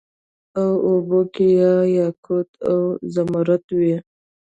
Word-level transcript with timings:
او 0.59 0.69
اوبو 0.87 1.19
کي 1.33 1.49
به 1.59 1.73
یاقوت 1.97 2.49
او 2.69 2.77
زمرود 3.13 3.65
وي 3.79 3.95